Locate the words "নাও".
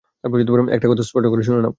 1.57-1.69